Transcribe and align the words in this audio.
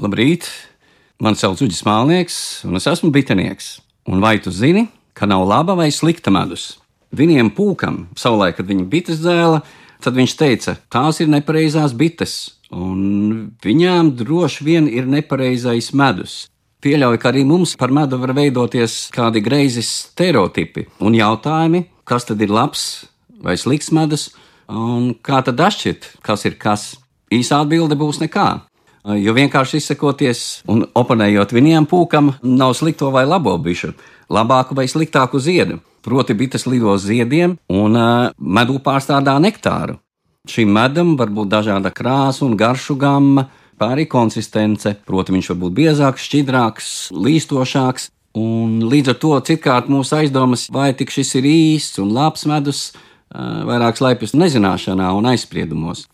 Labrīt! 0.00 0.46
Mani 1.20 1.36
sauc 1.36 1.60
Uģis 1.60 1.82
Mālnieks, 1.84 2.36
un 2.64 2.78
es 2.78 2.86
esmu 2.88 3.10
bitinieks. 3.12 3.66
Un 4.08 4.22
vai 4.24 4.38
tu 4.40 4.48
zini, 4.48 4.86
ka 5.12 5.26
nav 5.28 5.42
laba 5.44 5.74
vai 5.76 5.90
slikta 5.92 6.32
medus? 6.32 6.78
Viņiem 7.12 7.50
pūkam, 7.52 8.06
savulaik, 8.16 8.56
kad 8.56 8.70
viņi 8.70 8.86
bites 8.88 9.18
dzēla, 9.20 9.58
tad 10.00 10.16
viņš 10.16 10.36
teica, 10.40 10.74
tās 10.88 11.20
ir 11.20 11.28
nepareizās 11.28 11.92
bites, 11.92 12.36
un 12.72 13.50
viņām 13.60 14.14
droši 14.22 14.64
vien 14.64 14.88
ir 14.88 15.10
nepareizais 15.10 15.90
medus. 15.92 16.46
Pieļauju, 16.80 17.20
ka 17.20 17.34
arī 17.34 17.44
mums 17.44 17.76
par 17.76 17.92
medu 17.92 18.16
var 18.22 18.32
veidoties 18.38 19.10
kādi 19.12 19.44
greizi 19.44 19.84
stereotipi 19.84 20.86
un 21.04 21.18
jautājumi, 21.18 21.84
kas 22.08 22.24
tad 22.30 22.40
ir 22.40 22.56
labs 22.56 22.86
vai 23.44 23.58
slikts 23.60 23.92
medus, 23.92 24.30
un 24.64 25.12
kā 25.20 25.44
tad 25.44 25.60
atšķirt, 25.60 26.14
kas 26.24 26.48
ir 26.48 26.56
kas. 26.56 26.94
Īsā 27.30 27.60
atbilde 27.62 28.00
būs 28.00 28.24
nekā. 28.24 28.48
Jo 29.04 29.32
vienkārši 29.32 29.78
izsakoties 29.80 30.40
un 30.68 30.84
oponējot 30.98 31.54
viņiem 31.56 31.86
pūkam, 31.88 32.34
nav 32.44 32.74
slikto 32.76 33.08
vai 33.14 33.24
labo 33.24 33.54
bišu, 33.56 33.94
labāku 34.28 34.76
vai 34.76 34.84
sliktāku 34.92 35.40
ziedu. 35.40 35.78
Proti, 36.04 36.36
bites 36.36 36.66
lido 36.68 36.92
ziediem 37.00 37.56
un 37.68 37.96
uh, 37.96 38.28
medū 38.40 38.78
pārstādā 38.84 39.34
nektāru. 39.40 39.98
Šim 40.48 40.72
medam 40.72 41.14
var 41.20 41.32
būt 41.32 41.50
dažāda 41.52 41.92
krāsa 41.92 42.44
un 42.46 42.56
garšu 42.60 42.96
gama, 43.00 43.46
arī 43.80 44.06
konsistence. 44.08 44.94
Proti, 45.08 45.34
viņš 45.36 45.50
var 45.52 45.58
būt 45.64 45.76
biezāks, 45.76 46.24
šķidrāks, 46.28 46.88
līstošāks. 47.12 48.08
Un 48.40 48.78
līdz 48.86 49.12
ar 49.12 49.18
to 49.20 49.32
citkārt 49.48 49.88
mūsu 49.90 50.20
aizdomas, 50.20 50.68
vai 50.72 50.92
tik 50.96 51.10
šis 51.12 51.34
ir 51.40 51.48
īsts 51.50 51.98
un 52.00 52.12
labs 52.14 52.46
medus, 52.46 52.82
vairāk 53.32 53.98
slēpjas 53.98 54.36
nezināšanā 54.38 55.08
un 55.18 55.26
aizspriedumos. 55.32 56.04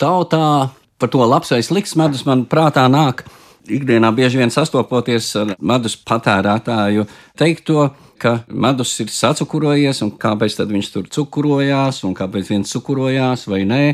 Tautā 0.00 0.72
par 1.00 1.10
to 1.12 1.24
labs 1.24 1.52
vai 1.54 1.62
slikts 1.64 1.96
medus 1.98 2.26
man 2.28 2.44
prātā 2.50 2.86
nāk. 2.92 3.24
Ikdienā 3.70 4.08
bieži 4.16 4.40
vien 4.40 4.52
sastopoties 4.52 5.34
ar 5.36 5.52
medus 5.60 5.96
patērētāju 5.96 7.04
teikto, 7.38 7.90
ka 8.20 8.40
medus 8.48 8.92
ir 9.02 9.12
sacukurojies, 9.12 10.02
un 10.04 10.14
kāpēc 10.20 10.58
viņš 10.68 10.90
tur 10.94 11.06
cukurojās, 11.12 12.02
un 12.08 12.16
kāpēc 12.16 12.50
viens 12.52 12.72
cukurojās 12.72 13.46
vai 13.50 13.64
nē. 13.68 13.84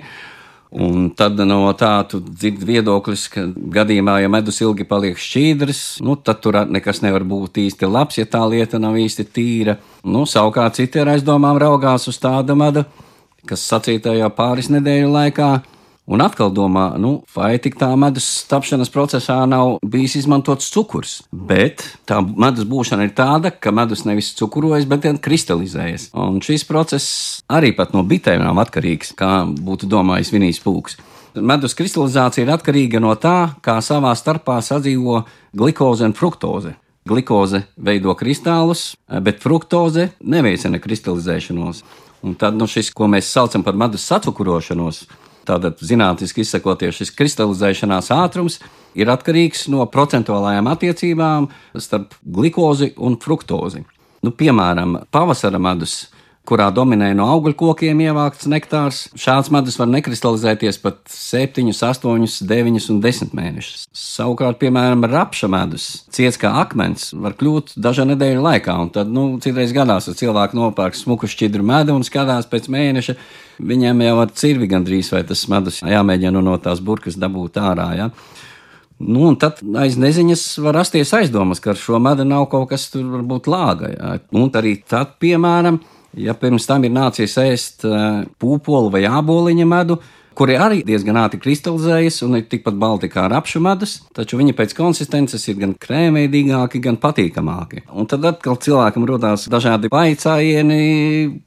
Un 0.77 1.11
tad 1.15 1.39
no 1.47 1.71
tā 1.79 1.93
tu 2.11 2.19
dzirdi 2.21 2.67
viedoklis, 2.67 3.29
ka 3.33 3.45
gadījumā, 3.77 4.19
ja 4.21 4.31
medus 4.31 4.59
ilgi 4.61 4.85
paliek 4.89 5.19
šķīdrs, 5.19 5.83
nu, 6.05 6.17
tad 6.19 6.43
tur 6.45 6.59
nekas 6.67 7.01
nevar 7.05 7.25
būt 7.25 7.63
īsti 7.63 7.89
labs, 7.89 8.19
ja 8.19 8.27
tā 8.27 8.43
lieta 8.51 8.81
nav 8.83 8.99
īsti 8.99 9.29
tīra. 9.31 9.77
Nu, 10.05 10.25
savukārt 10.27 10.81
citi 10.81 11.01
ar 11.01 11.15
aizdomām 11.15 11.61
raugās 11.63 12.09
uz 12.11 12.19
tādu 12.21 12.59
medu, 12.59 12.83
kas 13.47 13.63
sacīta 13.71 14.17
jau 14.19 14.29
pāris 14.35 14.69
nedēļu 14.75 15.15
laikā, 15.15 15.51
Un 16.07 16.23
atkal 16.23 16.53
domā, 16.55 16.93
nu, 17.03 17.25
vai 17.35 17.57
tik 17.59 17.75
tā 17.81 17.89
medus 17.99 18.29
tapšanas 18.47 18.93
procesā 18.95 19.41
nav 19.51 19.81
bijis 19.83 20.15
izmantots 20.21 20.69
cukurs. 20.71 21.17
Bet 21.35 21.83
tā 22.07 22.21
medus 22.23 22.69
būšana 22.71 23.09
ir 23.09 23.15
tāda, 23.19 23.51
ka 23.51 23.73
medus 23.75 24.05
nevis 24.07 24.31
cukurojas, 24.39 24.87
bet 24.87 25.03
gan 25.03 25.19
kristalizējas. 25.19 26.13
Un 26.15 26.39
šis 26.47 26.63
process 26.69 27.43
arī 27.51 27.73
pat 27.75 27.91
no 27.97 28.05
bitēm 28.07 28.45
nav 28.45 28.63
atkarīgs, 28.63 29.17
kā 29.19 29.33
būtu 29.51 29.91
domājis 29.91 30.31
Vinijs 30.31 30.63
Pūks. 30.63 30.95
Medus 31.43 31.75
kristalizācija 31.77 32.47
ir 32.47 32.55
atkarīga 32.55 33.03
no 33.03 33.11
tā, 33.19 33.59
kā 33.59 33.81
savā 33.83 34.15
starpā 34.15 34.61
sadzīvo 34.63 35.25
glikoze 35.59 36.07
un 36.07 36.15
fruktoze. 36.15 36.77
Glikoze 37.07 37.65
veido 37.77 38.15
kristālus, 38.19 38.93
bet 39.11 39.43
fruktoze 39.43 40.13
neveicina 40.23 40.79
kristalizēšanos. 40.79 41.83
Un 42.27 42.39
tad 42.39 42.55
nu, 42.55 42.71
šis, 42.71 42.95
ko 42.95 43.11
mēs 43.11 43.29
saucam 43.35 43.67
par 43.67 43.77
medus 43.79 44.07
sacukurošanos, 44.09 45.05
Tātad, 45.47 45.79
zinātniski 45.79 46.43
izsakoties, 46.43 46.99
šis 46.99 47.13
kristalizēšanās 47.15 48.11
ātrums 48.15 48.59
ir 48.99 49.11
atkarīgs 49.13 49.67
no 49.71 49.85
procentuālajām 49.93 50.67
attiecībām 50.73 51.47
starp 51.79 52.17
glukozi 52.23 52.93
un 52.97 53.19
fruktozi. 53.23 53.85
Nu, 54.27 54.33
piemēram, 54.35 54.99
pavasara 55.15 55.61
medus 55.63 56.09
kurā 56.47 56.69
dominē 56.75 57.11
no 57.17 57.27
augļu 57.35 57.55
kokiem 57.59 58.01
ievākts 58.07 58.49
nektārs. 58.51 59.03
Šāds 59.19 59.51
medus 59.55 59.79
var 59.81 59.91
nekristalizēties 59.91 60.79
pat 60.83 61.01
7, 61.13 61.73
8, 61.75 62.27
9 62.51 62.89
un 62.93 63.01
10 63.05 63.35
mēnešus. 63.37 63.87
Savukārt, 63.97 64.61
piemēram, 64.63 65.05
rapša 65.11 65.51
medus, 65.53 65.89
ciets 66.15 66.39
kā 66.41 66.53
akmens, 66.63 67.11
var 67.15 67.37
kļūt 67.39 67.75
dažu 67.83 68.07
nedēļu 68.09 68.45
laikā. 68.47 68.79
Un 68.87 68.93
tad, 68.95 69.11
nu, 69.13 69.29
citreiz 69.43 69.75
gadās, 69.77 70.09
kad 70.11 70.21
cilvēki 70.23 70.59
nopērk 70.59 70.99
smuku 70.99 71.31
šķidru 71.31 71.67
medu 71.67 71.97
un 71.97 72.07
skatās 72.07 72.49
pēc 72.51 72.71
mēneša, 72.73 73.17
viņiem 73.67 74.03
jau 74.07 74.17
ar 74.23 74.35
cirvi 74.37 74.71
gandrīz 74.71 75.13
vai 75.15 75.25
tas 75.27 75.47
medus 75.53 75.83
jāmēģina 75.87 76.45
no 76.45 76.57
tās 76.63 76.83
burkas 76.85 77.19
dabūt 77.21 77.59
ārā. 77.63 77.91
Ja? 77.99 78.11
Nu, 78.97 79.29
tad 79.37 79.59
aiz 79.77 79.99
neziņas 80.01 80.43
var 80.65 80.79
rasties 80.79 81.13
aizdomas, 81.17 81.61
ka 81.61 81.75
ar 81.75 81.81
šo 81.81 81.99
medu 82.01 82.25
nav 82.25 82.47
kaut 82.53 82.71
kas 82.71 82.89
tur 82.93 83.05
varbūt 83.19 83.51
lāga. 83.53 83.93
Ja? 83.93 84.15
Un 84.33 84.49
arī 84.57 84.79
tad, 84.89 85.19
piemēram, 85.21 85.83
Ja 86.17 86.33
pirms 86.33 86.65
tam 86.65 86.85
ir 86.87 86.95
nācies 86.97 87.35
ēst 87.43 87.85
eh, 87.85 88.23
pūpolu 88.41 88.89
vai 88.95 89.03
āboliņa 89.05 89.67
medu, 89.69 89.99
kuri 90.37 90.57
arī 90.61 90.79
diezgan 90.85 91.17
ātri 91.21 91.41
kristalizējas 91.41 92.23
un 92.27 92.39
ir 92.39 92.47
tikpat 92.49 92.77
balti 92.81 93.09
kā 93.13 93.27
rapšu 93.33 93.61
medus, 93.65 93.99
taču 94.17 94.39
viņi 94.41 94.55
pēc 94.57 94.73
konsistences 94.77 95.45
ir 95.49 95.59
gan 95.61 95.75
krēmēdīgāki, 95.81 96.81
gan 96.85 96.97
patīkamāki. 97.01 97.85
Un 97.93 98.09
tad 98.09 98.25
atkal 98.29 98.57
cilvēkam 98.61 99.05
rodās 99.09 99.47
dažādi 99.53 99.93
vaicājieni, 99.93 100.81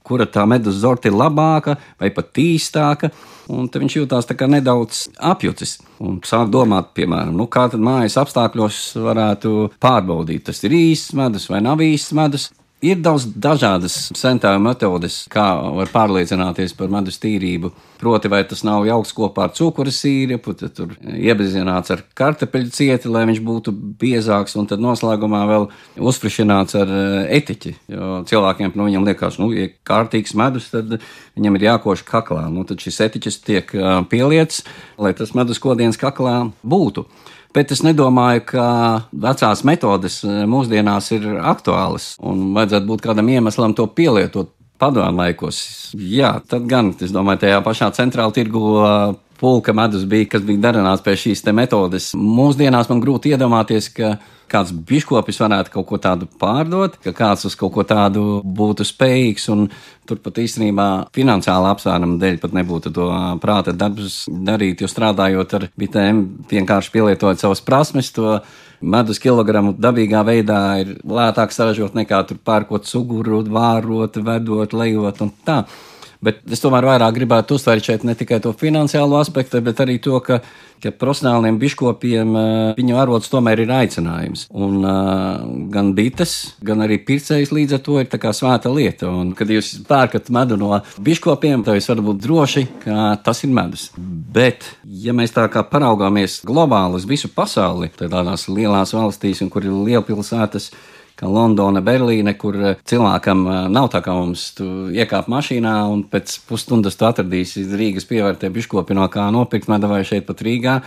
kura 0.06 0.30
tā 0.30 0.46
medus 0.50 0.82
zorta 0.82 1.10
ir 1.10 1.18
labāka 1.18 1.78
vai 2.02 2.14
pat 2.14 2.30
tīstāka. 2.38 3.10
Un 3.50 3.66
viņš 3.74 3.96
jutās 3.98 4.30
nedaudz 4.30 5.08
apjucis 5.18 5.80
un 6.06 6.22
sāk 6.22 6.52
domāt, 6.54 6.94
piemēram, 6.94 7.34
nu, 7.34 7.50
kā 7.50 7.66
tad 7.74 7.82
mājas 7.82 8.18
apstākļos 8.22 8.84
varētu 9.02 9.72
pārbaudīt, 9.82 10.46
tas 10.46 10.62
ir 10.64 10.78
īsts 10.78 11.18
medus 11.18 11.50
vai 11.50 11.62
nav 11.66 11.82
īsts 11.82 12.14
medus. 12.14 12.52
Ir 12.80 13.02
daudz 13.04 13.26
dažādas 13.36 13.96
centāju 14.16 14.62
metodes, 14.64 15.26
kā 15.28 15.44
var 15.76 15.90
pārliecināties 15.92 16.72
par 16.80 16.88
medus 16.88 17.18
tīrību. 17.20 17.74
Proti, 18.00 18.30
vai 18.32 18.40
tas 18.48 18.62
nav 18.64 18.86
jauks 18.88 19.12
kopā 19.18 19.50
ar 19.50 19.52
cukuru 19.58 19.92
sīrupu, 19.92 20.54
tad 20.56 20.78
tur 20.78 20.94
iebezināts 21.04 21.92
ar 21.92 22.06
kartupeļu 22.16 22.72
cieti, 22.72 23.12
lai 23.12 23.26
viņš 23.28 23.42
būtu 23.44 23.74
biezāks, 24.00 24.56
un 24.56 24.70
tad 24.72 24.80
noslēgumā 24.80 25.42
vēl 25.50 25.68
uzfrišināts 26.00 26.78
ar 26.80 26.94
eh, 26.96 27.18
etiķi. 27.42 27.74
Jo 27.92 28.22
cilvēkiem 28.32 28.72
nu, 28.80 28.88
liekas, 29.10 29.42
nu, 29.44 29.50
ja 29.52 29.68
kārtīgs 29.84 30.38
medus, 30.40 30.70
tad 30.72 31.02
viņam 31.36 31.60
ir 31.60 31.66
jākoš 31.68 32.06
kaklā. 32.08 32.46
Nu, 32.48 32.64
tad 32.64 32.80
šis 32.80 33.02
etiķis 33.10 33.42
tiek 33.44 33.76
eh, 33.76 33.90
pieliets, 34.08 34.64
lai 34.96 35.12
tas 35.20 35.36
medus 35.36 35.60
kodiens 35.60 36.00
kaklā 36.00 36.46
būtu. 36.64 37.10
Bet 37.56 37.72
es 37.74 37.82
nedomāju, 37.82 38.44
ka 38.52 38.66
vecās 39.10 39.64
metodes 39.66 40.20
eh, 40.26 40.44
mūsdienās 40.50 41.10
ir 41.16 41.26
aktuālas 41.40 42.12
un 42.22 42.52
vajadzētu 42.58 42.90
būt 42.92 43.06
kādam 43.08 43.32
iemeslam 43.34 43.76
to 43.78 43.88
pielietot. 43.90 44.54
Padomu 44.80 45.20
laikos, 45.20 45.58
jā, 45.92 46.38
tad 46.48 46.64
gan, 46.72 46.94
es 47.04 47.12
domāju, 47.12 47.42
tajā 47.42 47.58
pašā 47.66 47.90
centrāla 47.98 48.32
tirgu 48.32 48.62
eh, 48.80 49.18
pulka 49.42 49.74
medus 49.76 50.06
bija, 50.08 50.30
kas 50.36 50.46
bija 50.48 50.70
darināts 50.70 51.04
pie 51.04 51.18
šīs 51.20 51.44
metodes. 51.52 52.14
Mūsdienās 52.16 52.88
man 52.88 53.02
grūti 53.04 53.34
iedomāties, 53.34 53.90
ka 53.92 54.14
kāds 54.50 54.74
biškopis 54.74 55.40
varētu 55.42 55.74
kaut 55.74 55.88
ko 55.90 56.00
tādu 56.02 56.28
pārdot, 56.42 56.98
ka 57.04 57.14
kāds 57.16 57.46
uz 57.50 57.56
kaut 57.60 57.74
ko 57.76 57.86
tādu 57.88 58.42
būtu 58.44 58.88
spējīgs. 58.88 59.50
Turpat 60.10 60.40
īstenībā 60.42 60.88
finansiāla 61.14 61.76
apsvēruma 61.76 62.18
dēļ 62.22 62.40
pat 62.42 62.56
nebūtu 62.58 62.94
to 62.96 63.10
prāta 63.44 63.76
darbus 63.78 64.24
darīt, 64.30 64.82
jo 64.82 64.90
strādājot 64.90 65.54
ar 65.58 65.68
bitēm, 65.80 66.24
vienkārši 66.50 66.94
pielietojot 66.96 67.44
savas 67.44 67.62
prasmes, 67.66 68.10
to 68.16 68.40
medus 68.82 69.22
kilogramu 69.22 69.76
dabīgā 69.78 70.24
veidā 70.26 70.64
ir 70.82 70.96
lētāk 71.04 71.54
saražot 71.54 71.98
nekā 71.98 72.24
tur 72.28 72.42
pērkot 72.42 72.90
suguru, 72.90 73.44
vārot, 73.54 74.18
vedot, 74.26 74.74
lejot 74.74 75.24
un 75.26 75.34
tā. 75.46 75.64
Bet 76.20 76.42
es 76.52 76.60
tomēr 76.60 76.84
vairāk 76.84 77.14
gribētu 77.16 77.56
uzsvērt 77.56 77.86
šeit 77.88 78.02
ne 78.04 78.12
tikai 78.20 78.42
to 78.44 78.52
finansiālo 78.60 79.22
aspektu, 79.22 79.62
bet 79.64 79.80
arī 79.80 79.96
to, 80.04 80.18
ka, 80.20 80.42
ka 80.84 80.92
profesionāliem 80.92 81.56
biškopiem 81.62 82.34
eh, 82.36 82.50
viņu 82.76 82.98
arots 83.00 83.32
tomēr 83.32 83.62
ir 83.64 83.72
aicinājums. 83.72 84.44
Un 84.52 84.84
uh, 84.84 85.46
gan 85.72 85.94
bites, 85.96 86.36
gan 86.66 86.84
arī 86.84 87.00
pircējs 87.08 87.54
līdz 87.56 87.78
ar 87.78 87.84
to 87.88 87.96
ir 88.02 88.12
tā 88.12 88.20
kā 88.20 88.34
svēta 88.36 88.72
lieta. 88.74 89.08
Un, 89.08 89.32
kad 89.38 89.48
jūs 89.48 89.72
pērkat 89.88 90.28
medu 90.36 90.60
no 90.60 90.82
biškopiem, 91.00 91.64
tad 91.64 91.80
jūs 91.80 91.88
varat 91.94 92.08
būt 92.10 92.22
droši, 92.28 92.68
ka 92.84 93.10
tas 93.24 93.44
ir 93.48 93.56
medus. 93.56 93.88
Bet, 93.96 94.68
ja 94.84 95.16
mēs 95.16 95.32
tā 95.36 95.48
kā 95.54 95.64
paraugāmies 95.72 96.42
globāli 96.48 97.00
uz 97.00 97.08
visu 97.08 97.32
pasauli, 97.32 97.94
tad 97.96 98.12
tādās 98.12 98.50
lielās 98.52 98.92
valstīs, 98.98 99.40
kur 99.48 99.64
ir 99.64 99.84
lielpilsētas, 99.88 100.74
kā 101.20 101.28
Londona, 101.28 101.84
Berlīne, 101.84 102.34
kur 102.40 102.58
eh, 102.60 102.80
cilvēkam 102.88 103.46
eh, 103.46 103.62
nav 103.74 103.90
tā 103.94 104.02
kā 104.06 104.16
mums, 104.16 104.50
tu 104.58 104.88
iekāp 104.96 105.30
mašīnā 105.32 105.76
un 105.92 106.06
pēc 106.10 106.40
pusstundas 106.50 106.98
tu 107.00 107.08
atradīsi 107.10 107.68
Rīgas 107.70 108.08
pievērtē 108.10 108.52
biškopi 108.56 108.98
no 108.98 109.08
kā 109.12 109.28
nopirkt 109.36 109.70
medu 109.72 109.92
vai 109.92 110.04
šeit 110.08 110.28
pat 110.30 110.44
Rīgā. 110.46 110.80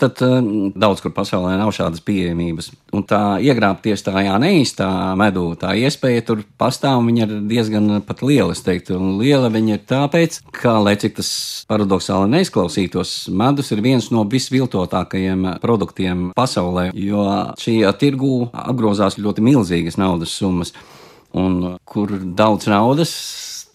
Tad 0.00 0.20
uh, 0.24 0.38
daudz 0.76 1.02
kur 1.04 1.12
pasaulē 1.14 1.56
nav 1.60 1.72
šādas 1.76 2.02
pieejamības. 2.04 2.70
Un 2.96 3.04
tā 3.08 3.38
iegrābties 3.44 4.04
tajā 4.06 4.36
neīstā 4.42 4.88
medū, 5.20 5.46
tā 5.60 5.74
iespēja 5.78 6.24
tur 6.26 6.44
pastāv, 6.60 7.02
viņa 7.06 7.26
ir 7.26 7.34
diezgan 7.50 8.00
pat 8.06 8.24
liela, 8.26 8.54
es 8.56 8.64
teiktu. 8.66 8.98
Un 8.98 9.18
liela 9.20 9.50
viņa 9.52 9.76
ir 9.76 9.84
tāpēc, 9.90 10.40
ka, 10.56 10.78
lai 10.82 10.96
cik 11.00 11.18
tas 11.20 11.32
paradoxāli 11.70 12.32
neizklausītos, 12.34 13.14
medus 13.32 13.70
ir 13.74 13.84
viens 13.84 14.10
no 14.14 14.24
visviltotākajiem 14.30 15.46
produktiem 15.62 16.30
pasaulē, 16.38 16.90
jo 16.96 17.26
šī 17.60 17.80
tirgū 18.00 18.50
apgrozās 18.52 19.20
ļoti 19.20 19.44
milzīgas 19.44 20.00
naudas 20.00 20.34
summas. 20.34 20.74
Un 21.30 21.76
kur 21.86 22.10
daudz 22.34 22.66
naudas, 22.66 23.12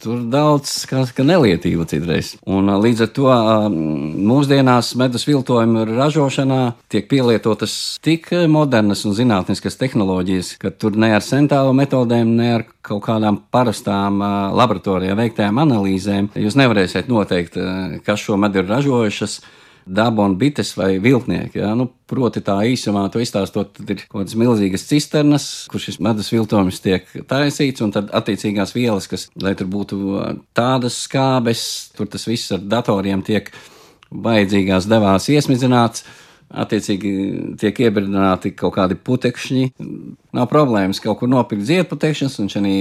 Tur 0.03 0.19
daudz 0.31 0.71
kas 0.89 1.13
nelietība 1.17 1.85
citreiz. 1.89 2.33
Un, 2.45 2.69
līdz 2.83 3.05
ar 3.05 3.11
to 3.15 3.29
mūsdienās 3.71 4.91
medus 4.99 5.25
viltojuma 5.27 5.85
ražošanā 5.89 6.59
tiek 6.91 7.07
pielietotas 7.09 7.97
tik 8.05 8.29
modernas 8.51 9.05
un 9.07 9.15
zinātniskas 9.17 9.79
tehnoloģijas, 9.81 10.55
ka 10.61 10.73
tur 10.75 10.99
ne 10.99 11.13
ar 11.15 11.25
centālu 11.25 11.73
metodēm, 11.77 12.35
ne 12.37 12.51
ar 12.59 12.65
kaut 12.85 13.05
kādām 13.07 13.39
parastām 13.53 14.21
laboratorijā 14.55 15.15
veiktajām 15.17 15.63
analīzēm 15.65 16.31
jūs 16.37 16.57
nevarēsiet 16.59 17.09
noteikt, 17.11 17.57
kas 18.05 18.25
šo 18.25 18.37
medu 18.41 18.61
ir 18.61 18.69
ražojušas 18.69 19.39
daba 19.85 20.25
un 20.25 20.35
bites 20.37 20.73
vai 20.77 20.95
viltnieki. 21.01 21.59
Ja? 21.61 21.73
Nu, 21.77 21.87
proti, 22.09 22.41
tā 22.45 22.57
īsumā 22.65 23.05
to 23.13 23.21
izstāstot, 23.21 23.75
tad 23.77 23.93
ir 23.93 24.01
kaut 24.05 24.23
kādas 24.23 24.37
milzīgas 24.39 24.87
cisternas, 24.89 25.47
kur 25.71 25.83
šis 25.83 25.99
medus 26.03 26.31
viltojums 26.33 26.81
tiek 26.83 27.07
taisīts, 27.29 27.83
un 27.85 27.93
tad 27.95 28.09
attiecīgās 28.15 28.73
vielas, 28.75 29.09
kas, 29.11 29.27
lai 29.41 29.53
tur 29.57 29.69
būtu 29.71 30.01
tādas 30.57 30.97
skābes, 31.05 31.65
tur 31.97 32.09
tas 32.11 32.25
viss 32.29 32.53
ar 32.55 32.65
datoriem 32.65 33.23
tiek 33.25 33.51
vajadzīgās 34.09 34.89
devās 34.89 35.29
iesmidzināts 35.33 36.05
attiecīgi 36.53 37.11
tiek 37.59 37.79
iebirdināti 37.87 38.53
kaut 38.57 38.75
kādi 38.77 38.97
putekšņi. 38.97 39.65
Nav 40.35 40.47
problēmas 40.51 40.99
kaut 41.03 41.21
kur 41.21 41.29
nopirkt 41.31 41.65
ziedputekšņus, 41.69 42.35
un 42.43 42.49
šī 42.51 42.73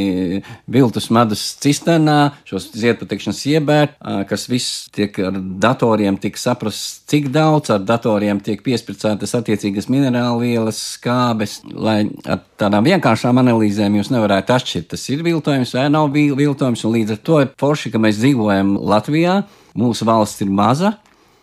viltus 0.74 1.06
medus 1.14 1.44
cisternā 1.62 2.34
šos 2.48 2.70
ziedputekšņus 2.74 3.42
iebērt, 3.54 3.96
kas 4.30 4.46
viss 4.50 4.88
tiek 4.94 5.16
ar 5.22 5.38
datoriem 5.62 6.18
tik 6.20 6.38
saprasts, 6.40 7.04
cik 7.10 7.30
daudz 7.34 7.72
ar 7.74 7.84
datoriem 7.86 8.42
tiek 8.44 8.62
piespricētas 8.64 9.36
attiecīgas 9.38 9.88
minerālvielas, 9.92 10.80
skābes, 10.98 11.60
lai 11.70 12.00
ar 12.26 12.42
tādām 12.60 12.86
vienkāršām 12.90 13.38
analīzēm 13.44 14.00
jūs 14.00 14.12
nevarētu 14.14 14.56
atšķirt, 14.58 14.90
tas 14.94 15.08
ir 15.14 15.24
viltojums 15.26 15.74
vai 15.78 15.88
nav 15.94 16.10
viltojums, 16.14 16.84
un 16.84 16.98
līdz 16.98 17.16
ar 17.16 17.22
to 17.26 17.40
ir 17.44 17.54
forši, 17.60 17.94
ka 17.94 18.02
mēs 18.02 18.18
dzīvojam 18.20 18.76
Latvijā, 18.82 19.42
mūsu 19.78 20.06
valsts 20.06 20.42
ir 20.44 20.50
maza, 20.54 20.96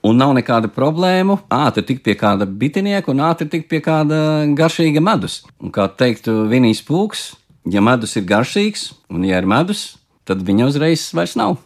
un 0.08 0.22
nav 0.22 0.34
nekāda 0.38 0.72
problēma. 0.72 1.40
Ātri 1.54 1.86
tikt 1.88 2.06
pie 2.06 2.16
kāda 2.20 2.46
bitinieka 2.46 3.14
un 3.14 3.24
ātri 3.26 3.50
tikt 3.52 3.70
pie 3.72 3.82
kāda 3.86 4.22
garšīga 4.58 5.04
medus. 5.04 5.42
Un 5.62 5.74
kā 5.74 5.88
teiktu 5.88 6.46
Vinijs 6.52 6.84
Pūks, 6.88 7.26
ja 7.72 7.84
medus 7.86 8.18
ir 8.18 8.28
garšīgs 8.30 8.92
un 9.14 9.28
ja 9.28 9.42
ir 9.42 9.50
medus, 9.50 9.92
tad 10.26 10.46
viņa 10.48 10.72
uzreiz 10.72 11.10
vairs 11.18 11.38
nav. 11.40 11.60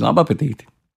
Labu 0.00 0.24
apetīti! 0.24 0.69